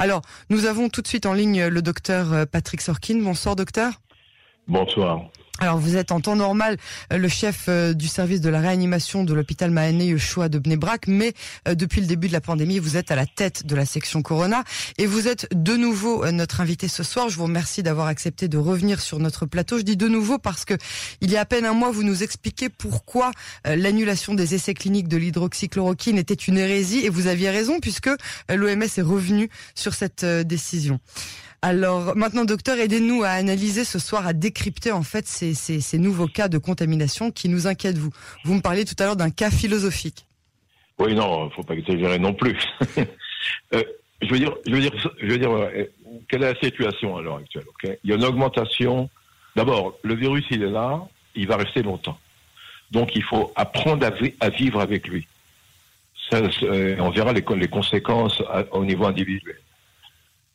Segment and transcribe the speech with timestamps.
[0.00, 3.20] Alors, nous avons tout de suite en ligne le docteur euh, Patrick Sorkin.
[3.20, 4.00] Bonsoir docteur.
[4.66, 5.28] Bonsoir.
[5.62, 6.78] Alors vous êtes en temps normal
[7.12, 11.06] euh, le chef euh, du service de la réanimation de l'hôpital Mahané Yeshua de Bnebrak,
[11.06, 11.34] mais
[11.68, 14.22] euh, depuis le début de la pandémie, vous êtes à la tête de la section
[14.22, 14.64] Corona
[14.96, 17.28] et vous êtes de nouveau notre invité ce soir.
[17.28, 19.76] Je vous remercie d'avoir accepté de revenir sur notre plateau.
[19.76, 20.72] Je dis de nouveau parce que
[21.20, 23.30] il y a à peine un mois, vous nous expliquez pourquoi
[23.66, 28.10] l'annulation des essais cliniques de l'hydroxychloroquine était une hérésie et vous aviez raison puisque
[28.48, 31.00] l'OMS est revenu sur cette décision.
[31.62, 36.48] Alors maintenant, docteur, aidez-nous à analyser ce soir, à décrypter en fait ces, nouveaux cas
[36.48, 37.98] de contamination qui nous inquiètent.
[37.98, 38.10] Vous,
[38.44, 40.26] vous me parliez tout à l'heure d'un cas philosophique.
[40.98, 42.56] Oui, non, il faut pas exagérer non plus.
[43.74, 43.82] euh,
[44.22, 45.84] je veux dire, je veux dire, euh,
[46.28, 49.08] quelle est la situation à l'heure actuelle okay Il y a une augmentation.
[49.56, 52.18] D'abord, le virus, il est là, il va rester longtemps.
[52.90, 55.26] Donc, il faut apprendre à, vi à vivre avec lui.
[56.32, 59.58] Euh, on verra les, conséquences à, au niveau individuel.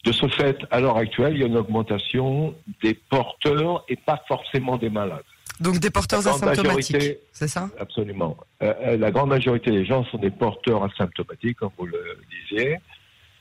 [0.06, 4.24] De ce fait, à l'heure actuelle, il y a une augmentation des porteurs et pas
[4.28, 5.24] forcément des malades.
[5.60, 7.70] Donc des porteurs asymptomatiques, c'est ça?
[7.80, 8.38] Absolument.
[8.62, 12.78] Euh, la grande majorité des gens sont des porteurs asymptomatiques, comme vous le disiez.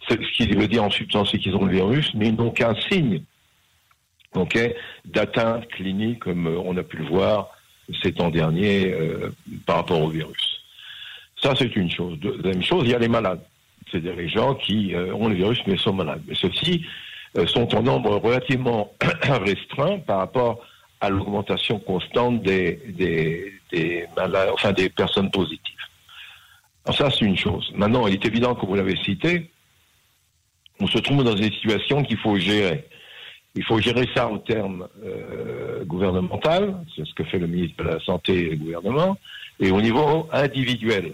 [0.08, 2.74] Ce qui veut dire en substance, c'est qu'ils ont le virus, mais ils n'ont qu'un
[2.88, 3.22] signe
[4.34, 7.50] okay, d'atteinte clinique, comme on a pu le voir
[8.02, 9.34] ces temps derniers euh,
[9.66, 10.60] par rapport au virus.
[11.42, 12.18] Ça, c'est une chose.
[12.18, 13.40] Deuxième chose, il y a les malades
[13.94, 16.22] c'est-à-dire les gens qui euh, ont le virus mais sont malades.
[16.26, 16.84] Mais ceux-ci
[17.38, 18.92] euh, sont en nombre relativement
[19.22, 20.60] restreint par rapport
[21.00, 25.74] à l'augmentation constante des, des, des, malades, enfin des personnes positives.
[26.84, 27.70] Alors ça, c'est une chose.
[27.74, 29.50] Maintenant, il est évident que vous l'avez cité,
[30.80, 32.84] on se trouve dans une situation qu'il faut gérer.
[33.54, 37.88] Il faut gérer ça au terme euh, gouvernemental, c'est ce que fait le ministre de
[37.90, 39.16] la Santé et le gouvernement,
[39.60, 41.12] et au niveau individuel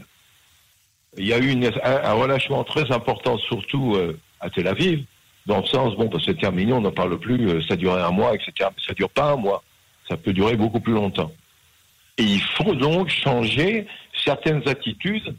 [1.16, 5.04] il y a eu un, relâchement très important, surtout euh, à Tel Aviv,
[5.46, 8.10] dans le sens, bon, bah, c'est terminé, on n'en parle plus, euh, ça durait un
[8.10, 8.52] mois, etc.
[8.60, 9.62] Mais ça dure pas un mois,
[10.08, 11.32] ça peut durer beaucoup plus longtemps.
[12.18, 13.86] Et il faut donc changer
[14.24, 15.34] certaines attitudes,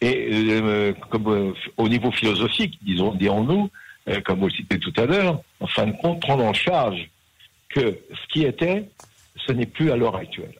[0.00, 3.70] et euh, comme au niveau philosophique, disons, dirons-nous,
[4.24, 7.10] comme vous le citez tout à l'heure, en fin de compte, prendre en charge
[7.68, 8.88] que ce qui était,
[9.46, 10.54] ce n'est plus à l'heure actuelle.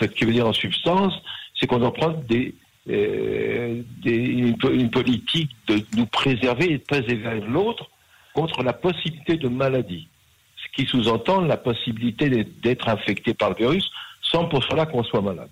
[0.00, 1.14] Ce qui veut dire en substance,
[1.58, 2.54] c'est qu'on doit prendre des,
[2.88, 7.90] euh, une, politique de nous préserver et de préserver l'autre
[8.32, 10.08] contre la possibilité de maladie.
[10.56, 13.90] Ce qui sous-entend la possibilité d'être infecté par le virus
[14.22, 15.50] sans pour cela qu'on soit malade.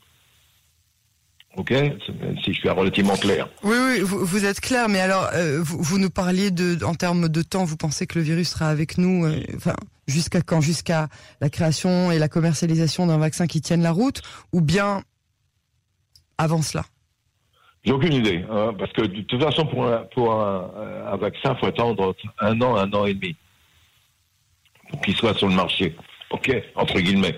[1.56, 1.72] Ok,
[2.42, 3.48] si je suis relativement clair.
[3.62, 7.42] Oui, oui, vous, êtes clair, mais alors euh, vous, nous parliez de, en termes de
[7.42, 9.40] temps, vous pensez que le virus sera avec nous, euh,
[10.08, 10.60] jusqu'à quand?
[10.60, 11.08] Jusqu'à
[11.40, 14.20] la création et la commercialisation d'un vaccin qui tienne la route,
[14.52, 15.02] ou bien
[16.38, 16.84] avant cela?
[17.84, 20.70] J'ai aucune idée, hein, parce que de toute façon, pour un,
[21.06, 23.36] un vaccin, il faut attendre un an, un an et demi
[24.90, 25.94] pour qu'il soit sur le marché.
[26.30, 27.36] OK, entre guillemets.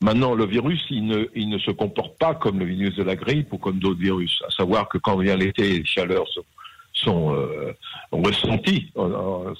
[0.00, 3.58] Maintenant, le virus, il ne, se comporte pas comme le virus de la grippe ou
[3.58, 4.42] comme d'autres virus.
[4.46, 6.26] À savoir que quand vient l'été, les chaleurs
[6.92, 7.72] sont, euh,
[8.12, 8.92] ressenties,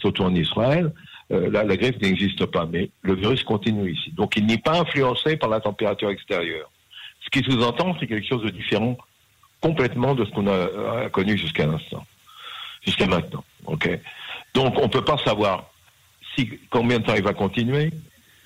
[0.00, 0.92] surtout en Israël.
[1.32, 4.12] Euh, la, la grippe n'existe pas, mais le virus continue ici.
[4.12, 6.70] Donc, il n'est pas influencé par la température extérieure.
[7.24, 8.98] Ce qui sous-entend, c'est quelque chose de différent
[9.64, 12.04] complètement de ce qu'on a, connu jusqu'à l'instant,
[12.84, 13.42] jusqu'à maintenant.
[14.52, 15.70] Donc on peut pas savoir
[16.34, 17.90] si combien de temps il va continuer.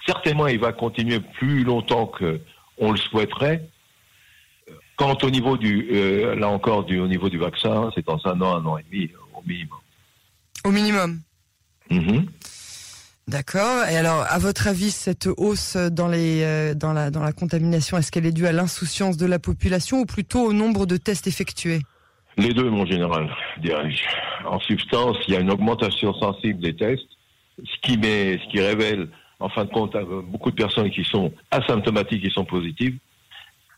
[0.07, 2.41] Certainement, il va continuer plus longtemps que
[2.79, 3.69] on le souhaiterait.
[4.95, 8.41] Quant au niveau du, euh, là encore, du, au niveau du vaccin, c'est dans un
[8.41, 9.79] an, un an et demi au minimum.
[10.65, 11.21] Au minimum.
[11.91, 12.27] Mm-hmm.
[13.29, 13.85] D'accord.
[13.91, 18.47] Et alors, à votre avis, cette hausse euh, dans la contamination, est-ce qu'elle est due
[18.47, 21.81] à l'insouciance de la population ou plutôt au nombre de tests effectués?
[22.39, 23.29] Les deux, mon général,
[23.61, 24.03] dirais-je.
[24.47, 27.05] En substance, il y a une augmentation sensible des tests,
[27.59, 29.09] ce qui met, ce qui révèle,
[29.41, 29.95] en fin de compte,
[30.31, 32.97] beaucoup de personnes qui sont asymptomatiques et sont positives.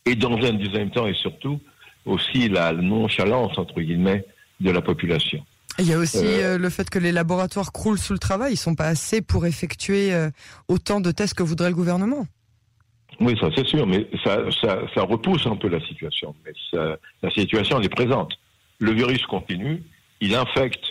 [0.06, 1.58] Et dans un deuxième temps, et surtout,
[2.06, 4.24] aussi la nonchalance entre guillemets
[4.60, 5.44] de la population.
[5.80, 8.52] Il y a aussi euh, le fait que les laboratoires croulent sous le travail.
[8.52, 10.30] Ils sont pas assez pour effectuer euh,
[10.68, 12.26] autant de tests que voudrait le gouvernement.
[13.18, 16.34] Oui, ça c'est sûr, mais ça, ça, ça, repousse un peu la situation.
[16.44, 18.32] Mais ça, la situation elle est présente.
[18.78, 19.82] Le virus continue,
[20.20, 20.84] il infecte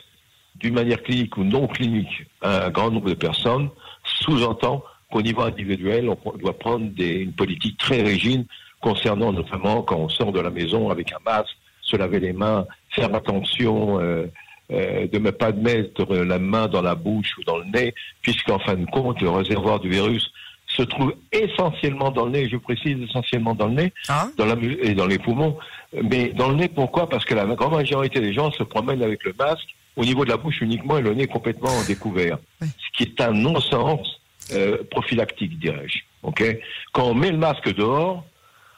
[0.56, 3.70] d'une manière clinique ou non clinique un grand nombre de personnes,
[4.04, 8.46] sous-entend qu'au niveau individuel, on doit prendre des, une politique très rigide
[8.82, 12.66] concernant notamment quand on sort de la maison avec un masque, se laver les mains,
[12.92, 14.00] faire attention.
[14.00, 14.28] Euh,
[14.72, 18.60] euh, de ne pas mettre la main dans la bouche ou dans le nez, puisqu'en
[18.60, 20.32] fin de compte, le réservoir du virus
[20.68, 24.28] se trouve essentiellement dans le nez, je précise essentiellement dans le nez, ah.
[24.38, 25.58] dans la, et dans les poumons.
[26.04, 27.10] Mais dans le nez, pourquoi?
[27.10, 30.30] Parce que la grande majorité des gens se promènent avec le masque au niveau de
[30.30, 32.38] la bouche uniquement et le nez complètement découvert.
[32.62, 34.22] Ce qui est un non-sens
[34.54, 36.00] euh, prophylactique, dirais-je.
[36.24, 36.44] Ok?
[36.92, 38.24] Quand on met le masque dehors,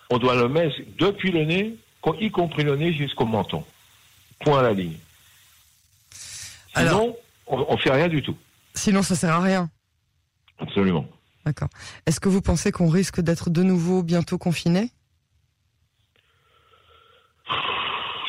[0.09, 1.75] on doit le mettre depuis le nez,
[2.19, 3.63] y compris le nez jusqu'au menton.
[4.39, 4.97] Point à la ligne.
[6.75, 7.15] Sinon,
[7.47, 8.35] on, ne fait rien du tout.
[8.73, 9.69] Sinon, ça sert à rien.
[10.59, 11.05] Absolument.
[11.45, 11.69] D'accord.
[12.05, 14.91] Est-ce que vous pensez qu'on risque d'être de nouveau bientôt confiné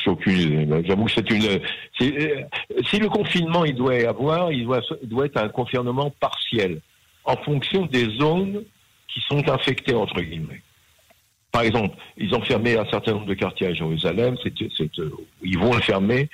[0.03, 0.83] J'ai aucune idée.
[0.85, 1.45] J'avoue que c'est une.
[1.45, 2.43] Euh,
[2.89, 6.81] si le confinement il doit y avoir, il doit, il doit être un confinement partiel,
[7.23, 8.63] en fonction des zones
[9.07, 10.61] qui sont infectées entre guillemets.
[11.53, 14.35] Par exemple, ils ont fermé un certain nombre de quartiers à Jérusalem.
[14.45, 15.09] Euh,
[15.43, 16.27] ils vont le fermer.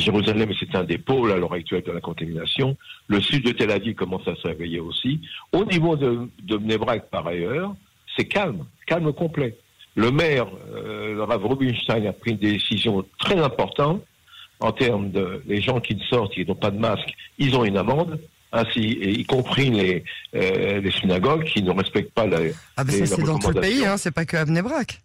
[0.00, 2.76] Jérusalem, c'est un des pôles à l'heure actuelle de la contamination.
[3.08, 5.20] Le sud de Tel Aviv commence à se réveiller aussi.
[5.52, 7.74] Au niveau de, de Mnebrak, par ailleurs,
[8.16, 9.56] c'est calme, calme complet.
[9.96, 14.02] Le maire, euh, Rav Rubinstein, a pris une décision très importante
[14.60, 17.76] en termes de les gens qui sortent, qui n'ont pas de masque, ils ont une
[17.76, 18.18] amende
[18.54, 20.04] ainsi, y compris les,
[20.34, 22.38] euh, les synagogues qui ne respectent pas la.
[22.76, 25.02] Ah, ben ça, c'est dans tout le pays, hein, c'est pas que à Bnebrak.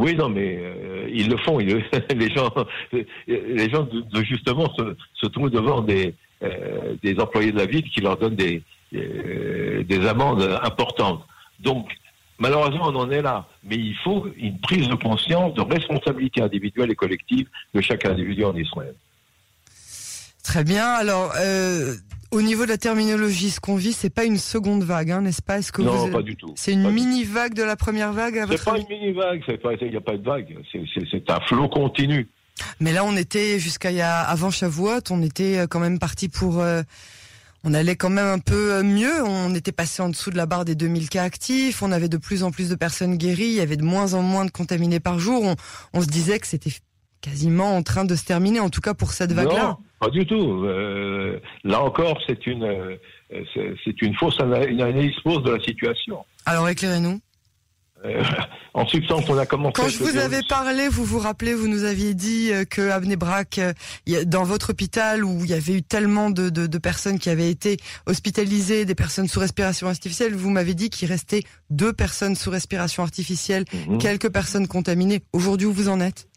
[0.00, 1.58] Oui, non, mais euh, ils le font.
[1.58, 2.52] les gens,
[3.28, 3.86] les gens
[4.22, 8.62] justement se, trouvent devant des, euh, des employés de la ville qui leur donnent des,
[8.92, 11.22] des amendes importantes.
[11.60, 11.90] Donc,
[12.38, 13.46] malheureusement, on en est là.
[13.62, 18.44] Mais il faut une prise de conscience de responsabilité individuelle et collective de chaque individu
[18.44, 18.94] en Israël.
[20.42, 20.86] Très bien.
[20.86, 21.94] Alors, euh,
[22.30, 25.42] au niveau de la terminologie, ce qu'on vit, c'est pas une seconde vague, hein, n'est-ce
[25.42, 25.58] pas?
[25.58, 26.52] Est-ce que Non, pas du tout.
[26.56, 28.44] C'est une mini vague de la première vague.
[28.48, 29.42] C'est pas une mini vague.
[29.80, 30.56] Il n'y a pas de vague.
[30.72, 32.28] C'est un flot continu.
[32.78, 36.28] Mais là, on était jusqu'à y a, avant Shavuot, on était euh, quand même parti
[36.28, 36.60] pour.
[36.60, 36.82] Euh,
[37.62, 39.22] on allait quand même un peu euh, mieux.
[39.24, 41.82] On était passé en dessous de la barre des 2000 cas actifs.
[41.82, 43.44] On avait de plus en plus de personnes guéries.
[43.44, 45.42] Il y avait de moins en moins de contaminés par jour.
[45.42, 45.56] On,
[45.92, 46.72] on se disait que c'était
[47.20, 49.78] quasiment en train de se terminer, en tout cas pour cette vague-là.
[50.00, 50.64] Pas du tout.
[50.64, 52.96] Euh, là encore, c'est une, euh,
[53.84, 56.24] c'est une fausse une analyse fausse de la situation.
[56.46, 57.20] Alors éclairez-nous.
[58.06, 58.22] Euh,
[58.72, 59.74] en substance, on a commencé.
[59.74, 64.42] Quand je vous avais parlé, vous vous rappelez, vous nous aviez dit que à dans
[64.42, 67.76] votre hôpital où il y avait eu tellement de, de, de, personnes qui avaient été
[68.06, 73.02] hospitalisées, des personnes sous respiration artificielle, vous m'avez dit qu'il restait deux personnes sous respiration
[73.02, 73.98] artificielle, mhm.
[73.98, 75.20] quelques personnes contaminées.
[75.34, 76.29] Aujourd'hui, où vous en êtes?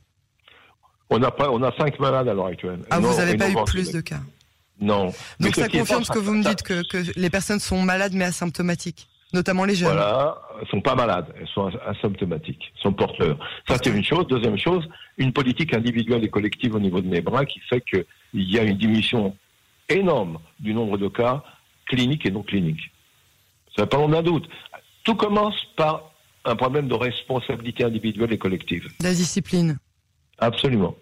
[1.14, 2.80] On a, pas, on a cinq malades à l'heure actuelle.
[2.90, 4.22] Ah, vous n'avez pas eu plus de cas
[4.80, 5.12] Non.
[5.40, 6.84] Donc ça confirme ce que vous me dites, que,
[7.16, 9.92] les personnes sont malades mais asymptomatiques notamment les jeunes.
[9.92, 13.38] Voilà, elles sont pas malades, elles sont asymptomatiques, elles sont porteurs.
[13.68, 14.28] Ça c'est une chose.
[14.28, 14.88] Deuxième chose,
[15.18, 18.64] une politique individuelle et collective au niveau de mes bras qui fait qu'il y a
[18.64, 19.36] une diminution
[19.90, 21.44] énorme du nombre de cas
[21.88, 22.92] cliniques et non cliniques.
[23.76, 24.48] Ça pas d'un doute.
[25.04, 26.12] Tout commence par
[26.46, 28.88] un problème de responsabilité individuelle et collective.
[29.02, 29.78] La discipline.
[30.40, 30.96] Absolument.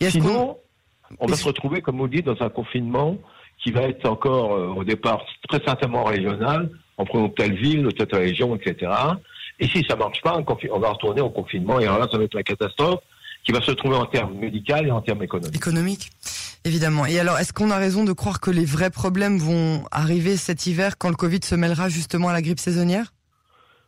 [0.00, 0.58] Sinon,
[1.18, 3.16] on va se retrouver, comme vous dites, dans un confinement
[3.62, 8.08] qui va être encore, euh, au départ, très certainement régional, en prenant telle ville, telle
[8.12, 8.92] région, etc.
[9.58, 12.24] Et si ça marche pas, on va retourner au confinement, et alors là, ça va
[12.24, 13.00] être la catastrophe
[13.44, 15.56] qui va se trouver en termes médicaux et en termes économiques.
[15.56, 16.10] Économiques,
[16.64, 17.06] évidemment.
[17.06, 20.66] Et alors, est-ce qu'on a raison de croire que les vrais problèmes vont arriver cet
[20.66, 23.12] hiver quand le Covid se mêlera justement à la grippe saisonnière?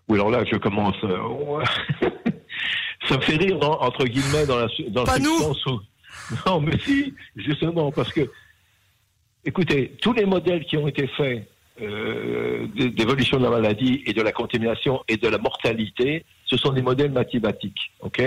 [0.09, 0.97] Oui, alors là, je commence...
[1.05, 1.63] Euh,
[3.11, 5.41] ça me fait rire, entre guillemets, dans la dans Pas nous.
[6.47, 8.31] Non, mais si, justement, parce que,
[9.45, 11.45] écoutez, tous les modèles qui ont été faits
[11.83, 16.73] euh, d'évolution de la maladie et de la contamination et de la mortalité, ce sont
[16.73, 18.23] des modèles mathématiques, ok?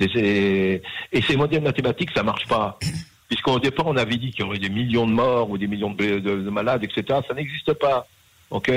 [0.00, 0.82] Et,
[1.26, 2.78] ces modèles mathématiques, ça marche pas.
[3.28, 5.90] Puisqu'au départ, on avait dit qu'il y aurait des millions de morts ou des millions
[5.90, 7.20] de, malades, etc.
[7.26, 8.06] Ça n'existe pas,
[8.50, 8.70] ok?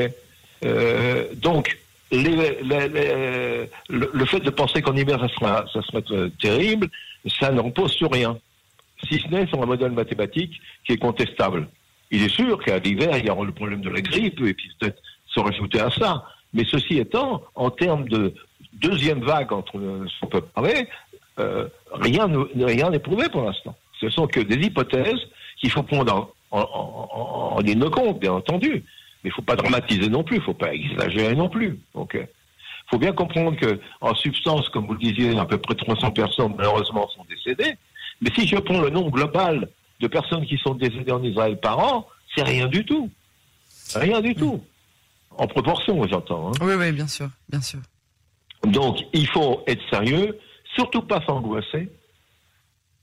[0.63, 1.77] Euh, Donc,
[2.17, 6.01] les, le, fait de penser qu'en hiver ça sera, ça sera
[6.41, 6.89] terrible,
[7.39, 8.37] ça ne repose sur rien.
[9.07, 11.67] Si ce n'est sur un modèle mathématique qui est contestable.
[12.11, 14.69] Il est sûr qu'à l'hiver, il y aura le problème de la grippe, et puis
[14.79, 16.25] peut-être se rajouter à ça.
[16.53, 18.33] Mais ceci étant, en termes de
[18.73, 19.79] deuxième vague, entre
[20.19, 20.87] ce peut parler,
[21.39, 23.75] euh, rien n'est prouvé pour l'instant.
[23.99, 25.19] Ce sont que des hypothèses
[25.57, 28.83] qu'il faut prendre en, en, en, en compte, bien entendu.
[29.25, 31.79] Mais il ne faut pas dramatiser non plus, il ne faut pas exagérer non plus.
[31.95, 32.27] Donc, il
[32.91, 36.53] faut bien comprendre que, en substance, comme vous le disiez, à peu près 300 personnes,
[36.55, 37.73] malheureusement, sont décédées.
[38.21, 39.67] Mais si je prends le nombre global
[39.99, 43.09] de personnes qui sont décédées en Israël par an, c'est rien du tout.
[43.95, 44.63] Rien du tout.
[45.31, 46.49] En proportion, j'entends.
[46.49, 46.57] Hein.
[46.61, 47.79] Oui, oui, bien sûr, bien sûr.
[48.63, 50.37] Donc, il faut être sérieux,
[50.75, 51.89] surtout pas s'angoisser.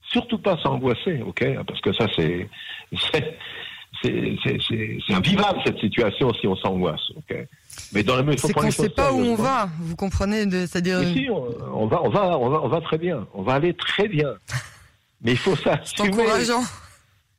[0.09, 2.49] Surtout pas s'angoisser, ok Parce que ça, c'est
[4.43, 7.11] c'est invivable cette situation si on s'angoisse.
[7.15, 7.47] ok
[7.91, 9.67] mais dans la mesure, c'est qu'on ne sait pas où on va.
[9.79, 10.99] Vous comprenez, c'est-à-dire.
[10.99, 13.27] Si, on, va, on va, on va, on va très bien.
[13.33, 14.33] On va aller très bien.
[15.21, 15.55] Mais il faut.
[15.55, 16.63] C'est encourageant.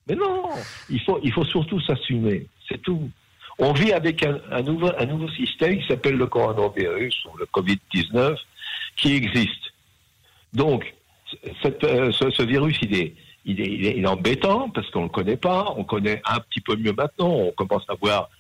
[0.09, 0.51] Mais non,
[0.91, 3.11] il faut, il faut surtout s'assumer, c'est tout.
[3.59, 8.37] On vit avec un, nouveau, un nouveau système qui s'appelle le coronavirus ou le Covid-19
[8.97, 9.73] qui existe.
[10.53, 10.95] Donc,
[11.65, 13.15] euh, ce, virus, il est,
[13.45, 15.75] il est, embêtant parce qu'on ne le connaît pas.
[15.77, 17.31] On connaît un petit peu mieux maintenant.
[17.31, 18.31] On commence à avoir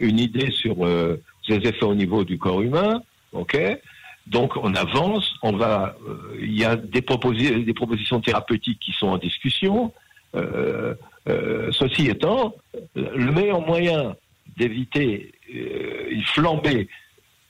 [0.00, 3.02] une idée sur euh, effets au niveau du corps humain.
[3.32, 3.58] OK?
[4.26, 9.08] Donc on avance, on va, euh, il y a des, des propositions thérapeutiques qui sont
[9.08, 9.92] en discussion.
[10.34, 10.94] Euh,
[11.28, 12.54] euh, ceci étant,
[12.94, 14.16] le meilleur moyen
[14.56, 16.88] d'éviter une flambée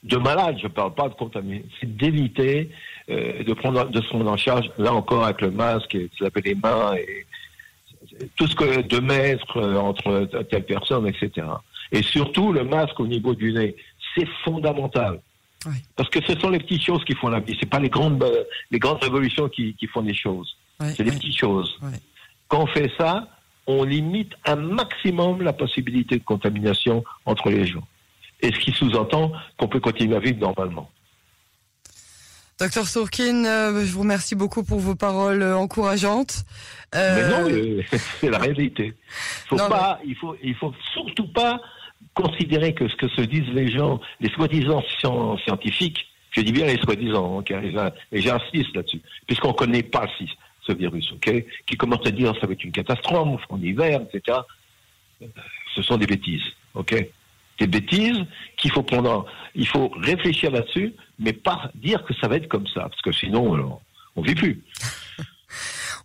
[0.02, 2.70] de malades, je ne parle pas de contaminés, c'est d'éviter
[3.08, 6.40] de prendre de se prendre en charge, là encore avec le masque, et se laver
[6.42, 7.26] les mains et
[8.36, 11.46] tout ce que de mettre entre telle personne, etc.
[11.92, 13.76] Et surtout le masque au niveau du nez,
[14.14, 15.20] c'est fondamental.
[15.96, 17.56] Parce que ce sont les petites choses qui font la vie.
[17.58, 20.56] C'est pas les grandes, euh, les grandes révolutions qui, font des choses.
[20.80, 21.78] c'est les petites choses.
[22.48, 23.28] Quand on fait ça,
[23.66, 27.86] on limite un maximum la possibilité de contamination entre les gens.
[28.42, 30.90] Et ce qui sous-entend qu'on peut continuer à vivre normalement.
[32.60, 36.44] Docteur Sourkin, euh, je vous remercie beaucoup pour vos paroles euh, encourageantes.
[36.94, 37.48] Mais non,
[38.20, 38.94] c'est la réalité.
[39.48, 41.60] Faut pas, il faut, il faut surtout pas
[42.14, 44.82] considérer que ce que se disent les gens, les soi-disant
[45.44, 50.06] scientifiques, je dis bien les soi-disant, hein, et j'insiste là-dessus, puisqu'on ne connaît pas
[50.66, 54.38] ce virus, ok, qui commence à dire ça va être une catastrophe en hiver, etc.
[55.74, 56.44] Ce sont des bêtises,
[56.74, 57.04] ok
[57.58, 58.24] Des bêtises
[58.56, 62.66] qu'il faut prendre, il faut réfléchir là-dessus, mais pas dire que ça va être comme
[62.66, 63.80] ça, parce que sinon,
[64.16, 64.62] on ne vit plus.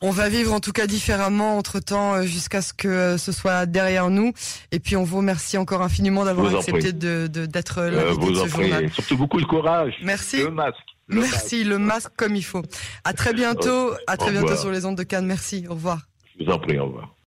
[0.02, 3.34] On va vivre en tout cas différemment entre temps euh, jusqu'à ce que euh, ce
[3.34, 4.32] soit derrière nous.
[4.72, 8.48] Et puis on vous remercie encore infiniment d'avoir accepté de d'être là euh, de ce
[8.48, 8.90] journal.
[8.94, 9.96] Surtout beaucoup de courage.
[10.02, 10.44] Merci.
[10.44, 10.78] Le masque.
[11.10, 12.62] Merci, le masque comme il faut.
[13.04, 13.92] À très bientôt.
[14.08, 15.26] À très bientôt sur les ondes de Cannes.
[15.26, 15.66] Merci.
[15.68, 16.00] Au revoir.
[16.40, 16.80] Je vous en prie.
[16.80, 17.19] Au revoir.